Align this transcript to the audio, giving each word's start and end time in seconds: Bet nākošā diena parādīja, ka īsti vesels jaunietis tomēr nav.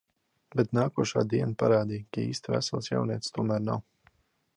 Bet 0.59 0.71
nākošā 0.77 1.21
diena 1.33 1.53
parādīja, 1.63 2.05
ka 2.17 2.23
īsti 2.31 2.53
vesels 2.55 2.91
jaunietis 2.95 3.37
tomēr 3.37 3.63
nav. 3.67 3.85